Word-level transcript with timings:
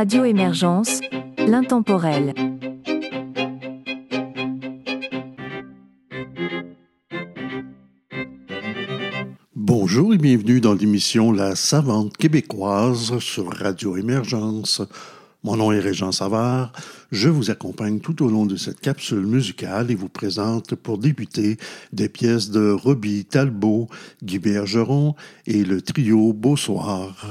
Radio 0.00 0.24
Émergence, 0.24 1.00
l'intemporel. 1.38 2.32
Bonjour 9.56 10.14
et 10.14 10.18
bienvenue 10.18 10.60
dans 10.60 10.74
l'émission 10.74 11.32
La 11.32 11.56
Savante 11.56 12.16
québécoise 12.16 13.18
sur 13.18 13.52
Radio 13.52 13.96
Émergence. 13.96 14.82
Mon 15.42 15.56
nom 15.56 15.72
est 15.72 15.80
Régent 15.80 16.12
Savard. 16.12 16.70
Je 17.10 17.28
vous 17.28 17.50
accompagne 17.50 17.98
tout 17.98 18.24
au 18.24 18.28
long 18.28 18.46
de 18.46 18.54
cette 18.54 18.78
capsule 18.78 19.26
musicale 19.26 19.90
et 19.90 19.96
vous 19.96 20.08
présente 20.08 20.76
pour 20.76 20.98
débuter 20.98 21.56
des 21.92 22.08
pièces 22.08 22.50
de 22.50 22.70
Robbie 22.70 23.24
Talbot, 23.24 23.88
Guy 24.22 24.38
Bergeron 24.38 25.16
et 25.48 25.64
le 25.64 25.82
trio 25.82 26.32
Beau 26.32 26.56
Soir. 26.56 27.26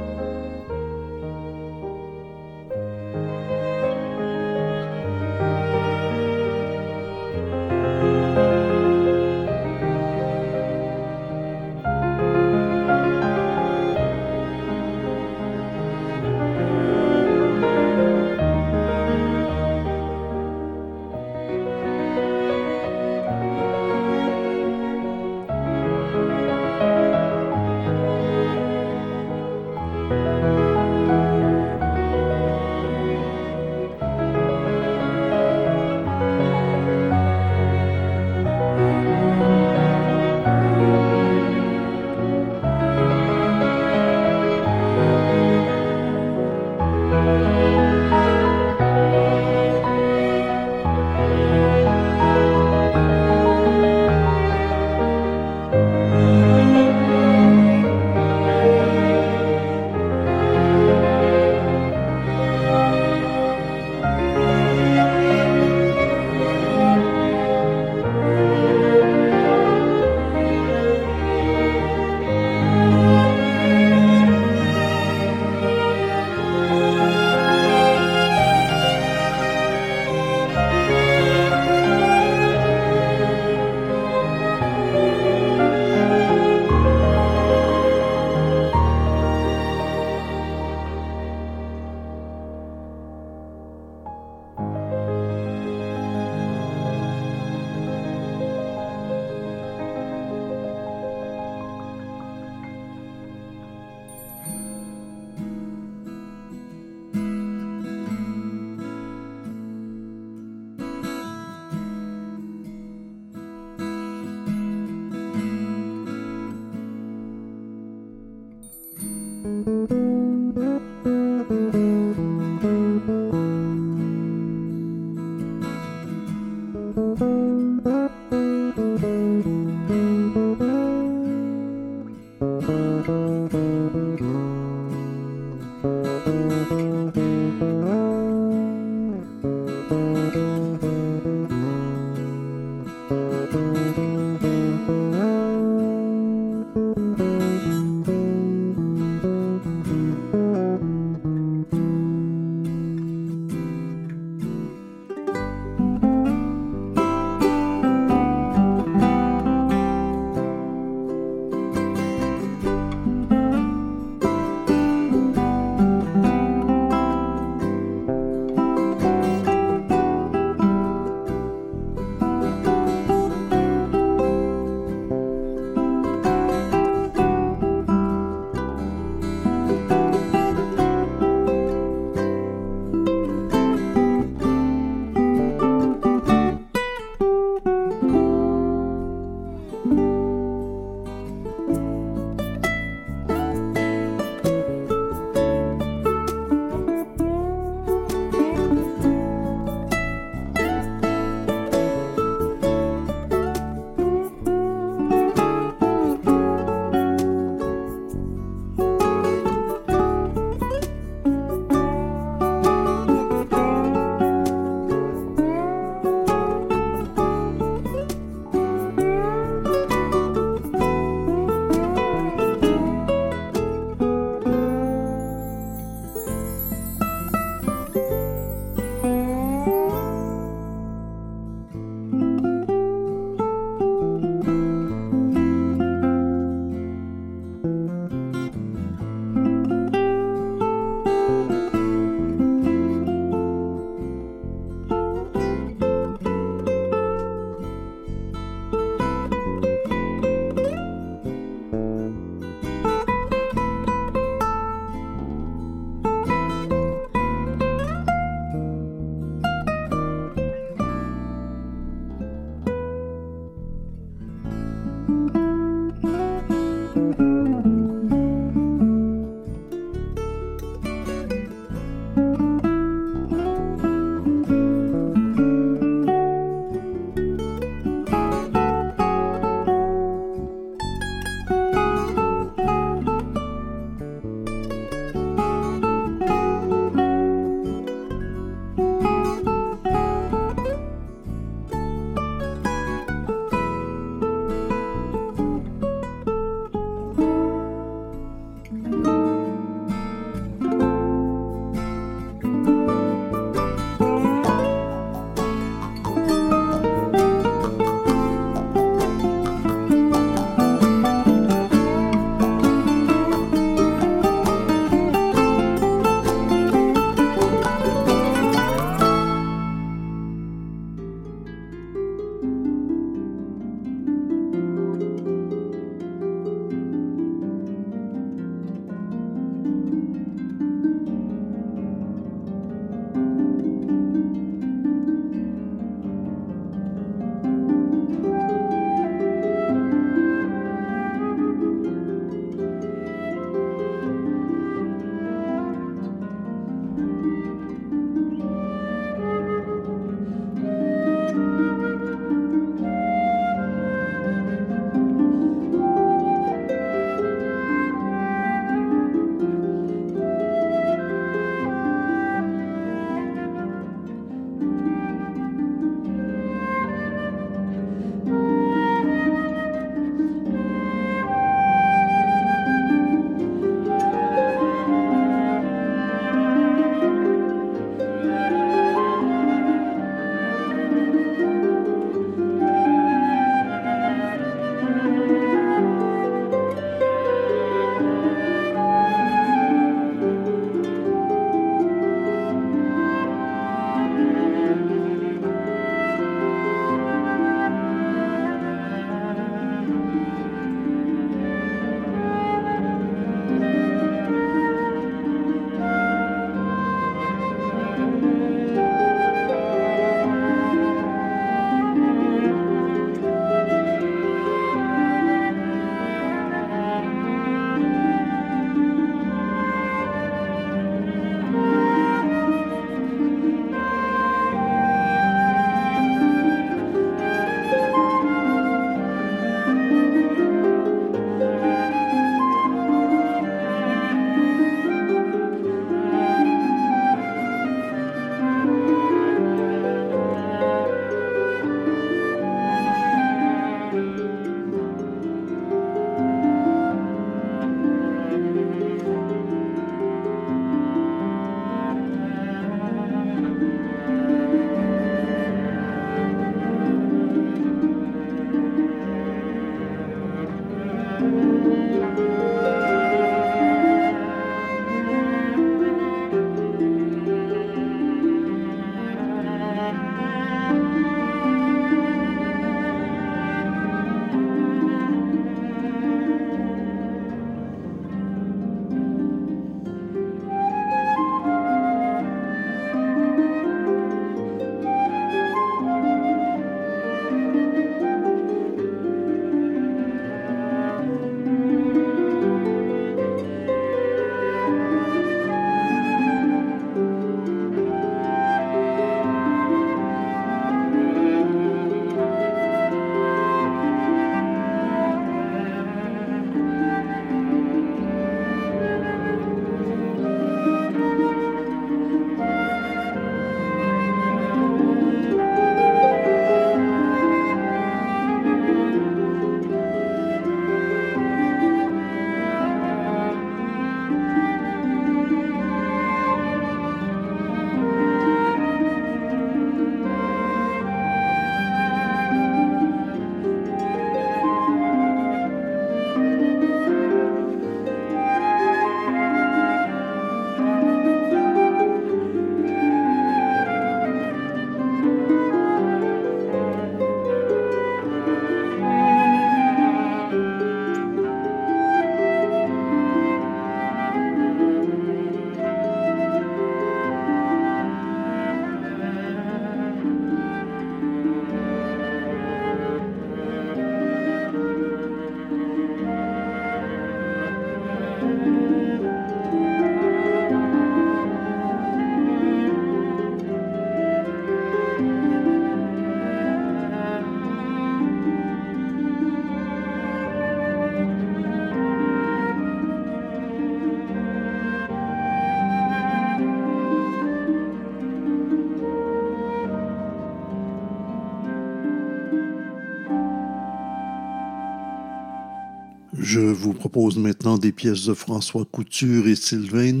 Je 596.32 596.38
vous 596.38 596.74
propose 596.74 597.16
maintenant 597.16 597.58
des 597.58 597.72
pièces 597.72 598.04
de 598.04 598.14
François 598.14 598.64
Couture 598.64 599.26
et 599.26 599.34
Sylvain 599.34 600.00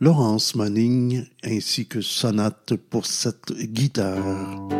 Laurence 0.00 0.56
Manning 0.56 1.24
ainsi 1.44 1.86
que 1.86 2.00
sonate 2.00 2.74
pour 2.74 3.06
cette 3.06 3.52
guitare. 3.52 4.75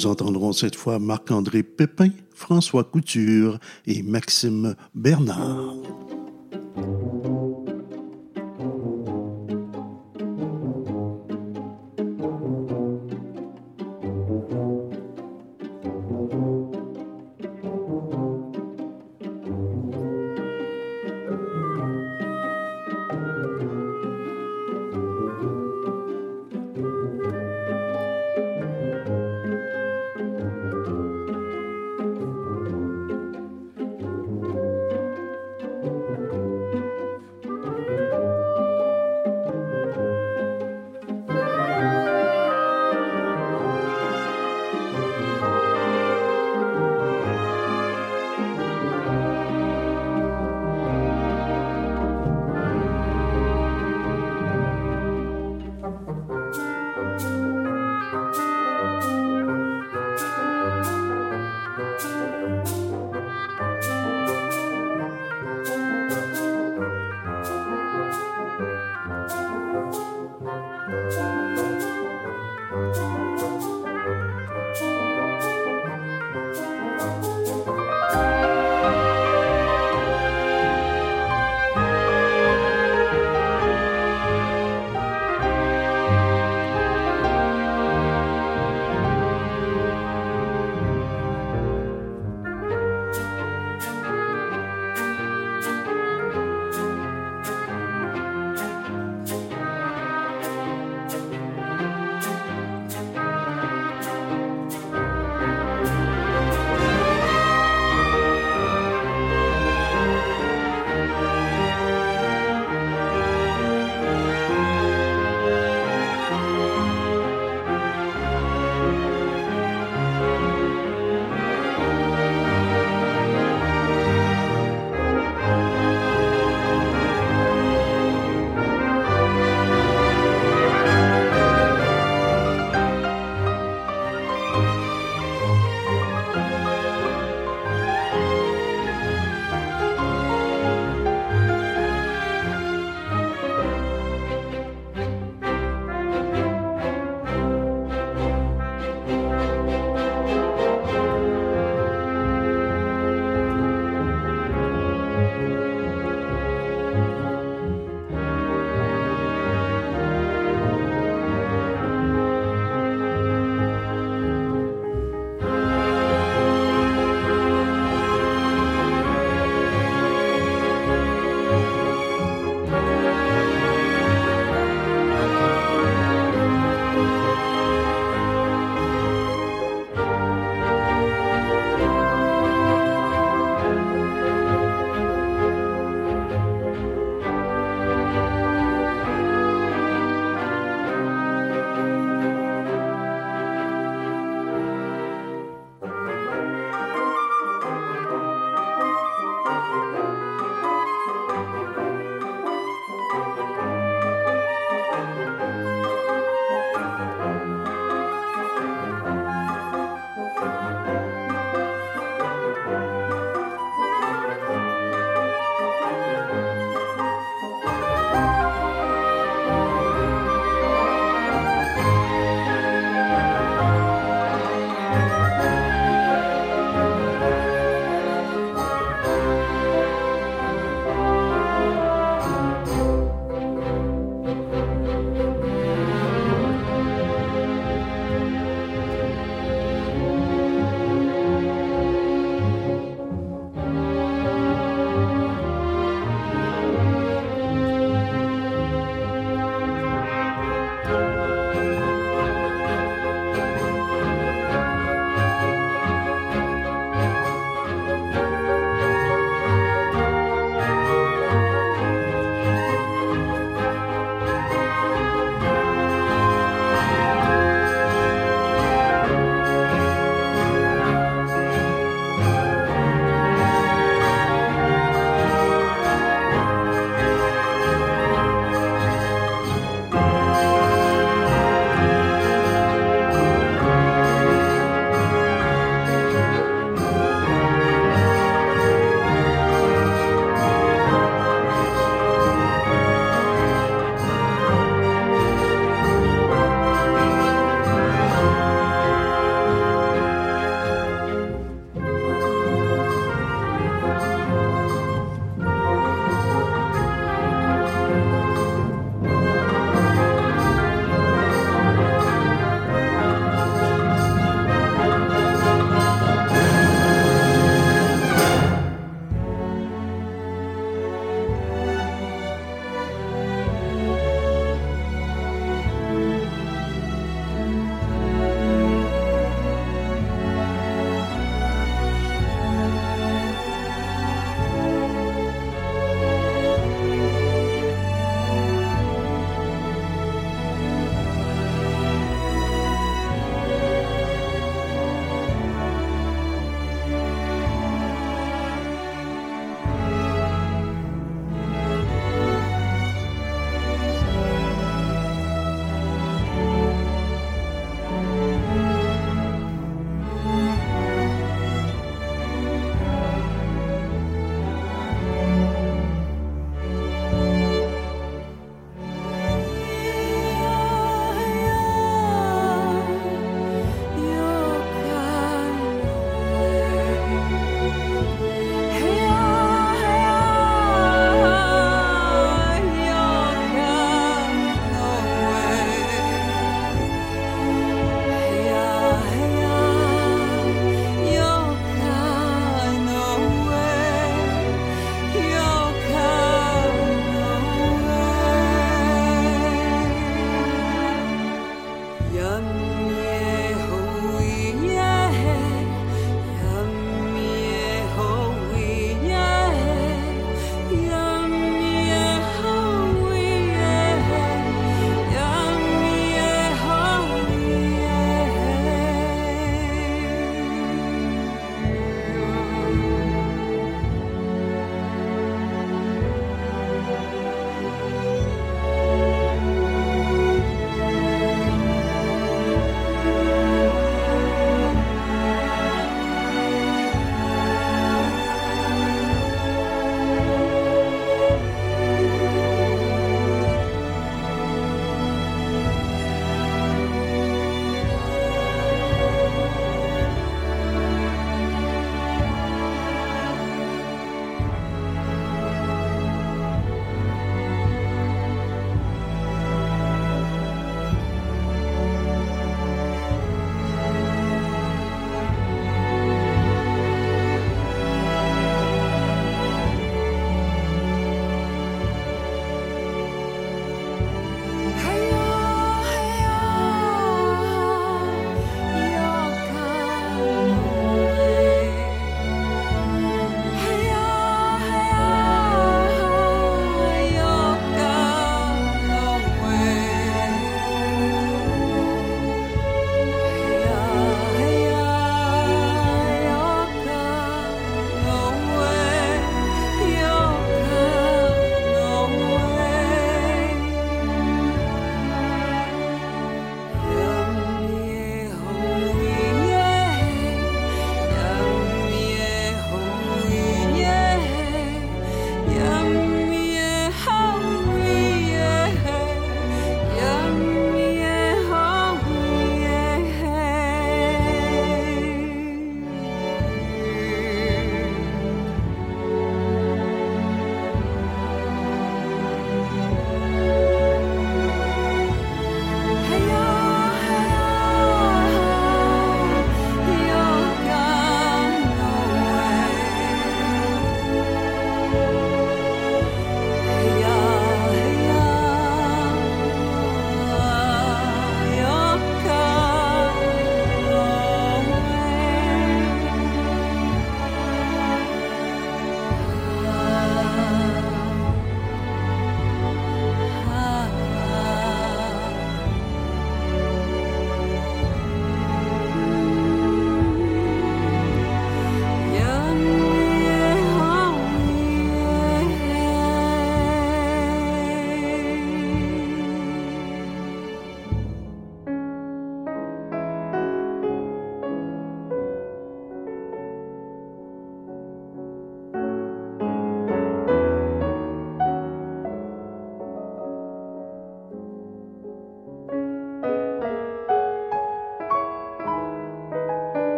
Nous 0.00 0.06
entendrons 0.06 0.54
cette 0.54 0.76
fois 0.76 0.98
Marc-André 0.98 1.62
Pépin, 1.62 2.08
François 2.34 2.84
Couture 2.84 3.58
et 3.86 4.02
Maxime 4.02 4.74
Bernard. 4.94 5.74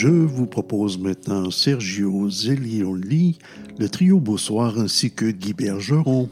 Je 0.00 0.06
vous 0.06 0.46
propose 0.46 0.96
maintenant 0.96 1.50
Sergio 1.50 2.30
Zelioli, 2.30 3.36
le 3.80 3.88
trio 3.88 4.20
Beausoir 4.20 4.78
ainsi 4.78 5.10
que 5.10 5.28
Guy 5.28 5.54
Bergeron. 5.54 6.28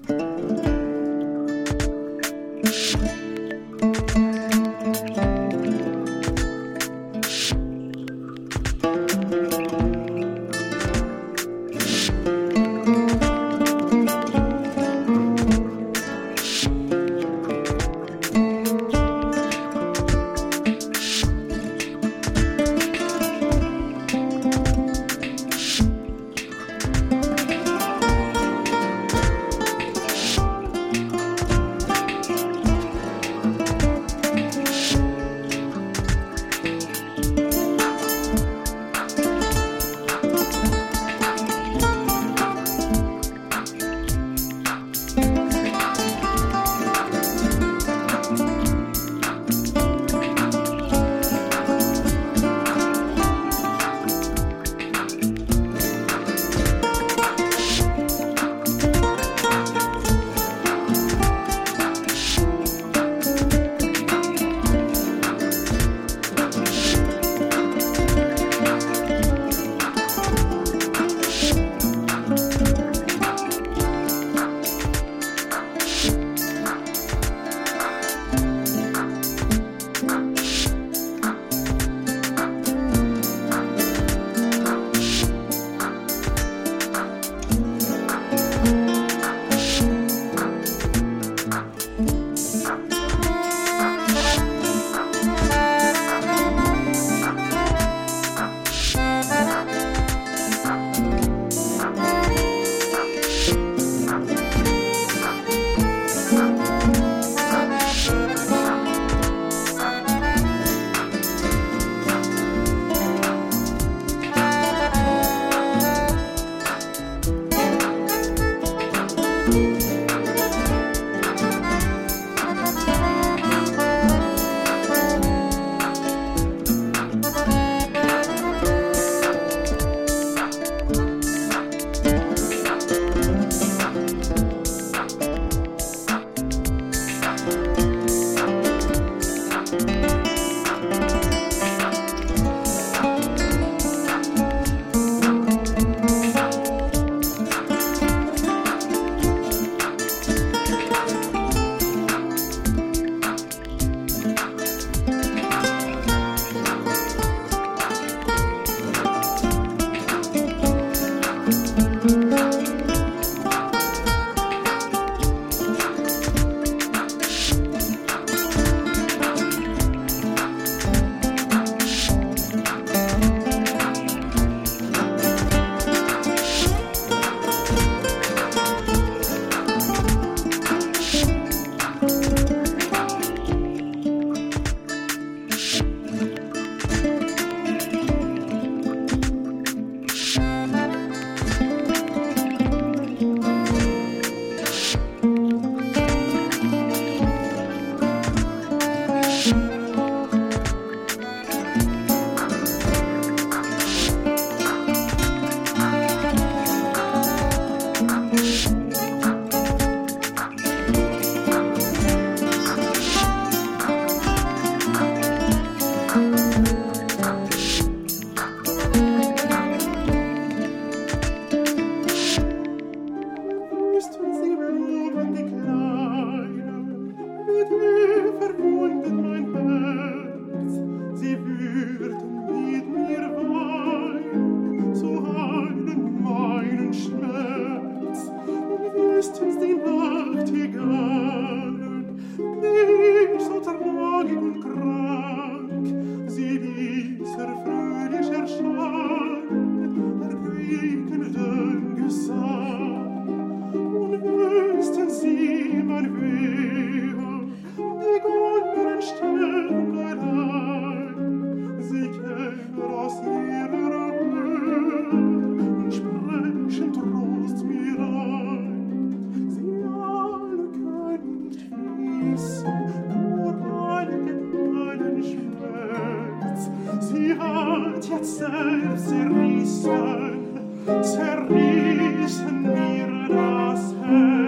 heaven. 284.06 284.45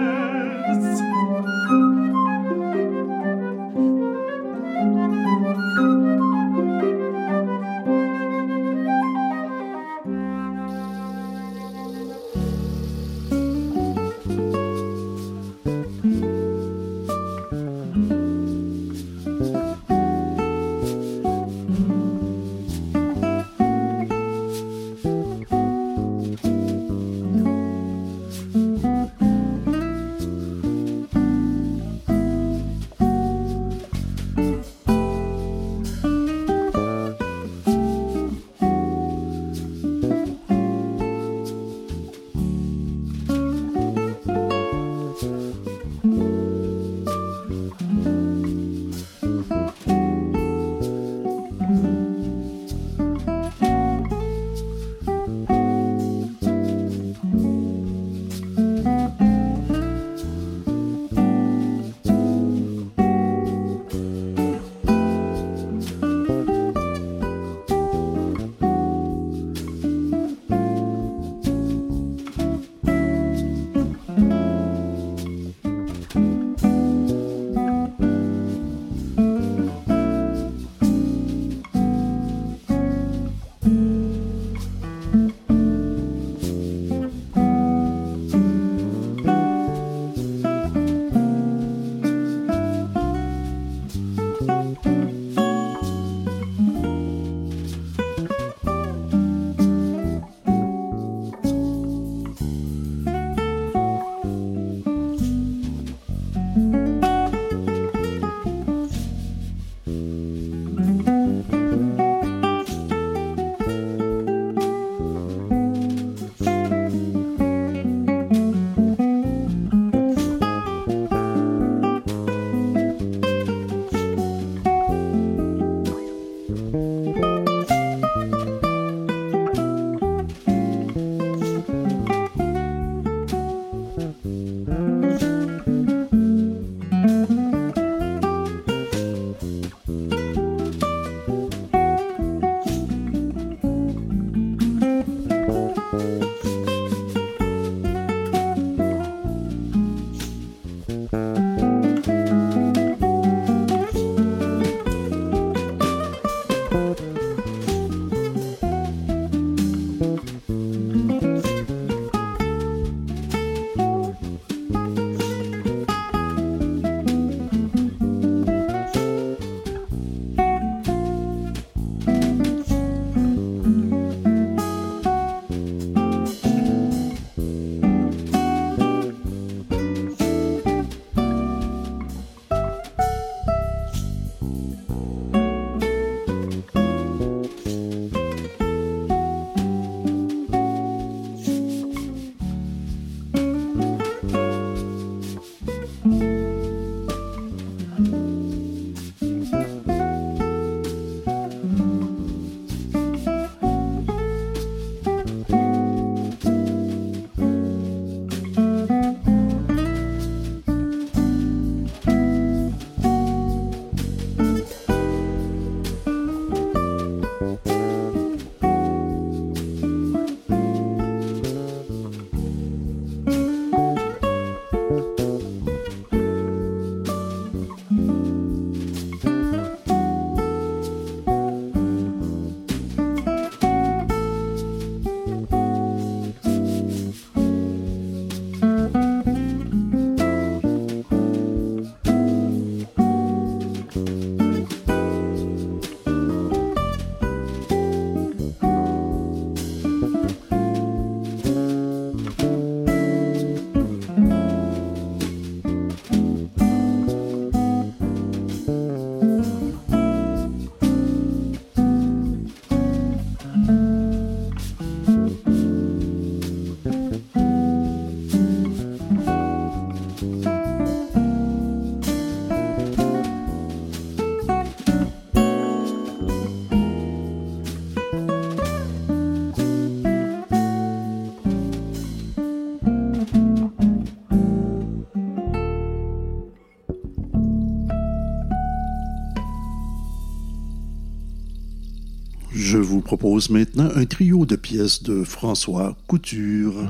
Vous 292.89 293.01
propose 293.01 293.51
maintenant 293.51 293.87
un 293.95 294.05
trio 294.05 294.47
de 294.47 294.55
pièces 294.55 295.03
de 295.03 295.23
François 295.23 295.95
Couture. 296.07 296.89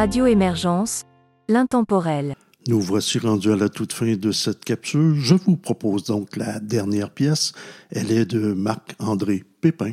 Radio 0.00 0.24
Émergence, 0.24 1.02
l'intemporel. 1.46 2.34
Nous 2.68 2.80
voici 2.80 3.18
rendus 3.18 3.52
à 3.52 3.56
la 3.56 3.68
toute 3.68 3.92
fin 3.92 4.16
de 4.16 4.32
cette 4.32 4.64
capsule. 4.64 5.16
Je 5.16 5.34
vous 5.34 5.58
propose 5.58 6.04
donc 6.04 6.36
la 6.38 6.58
dernière 6.58 7.10
pièce. 7.10 7.52
Elle 7.90 8.10
est 8.10 8.24
de 8.24 8.54
Marc-André 8.54 9.44
Pépin. 9.60 9.92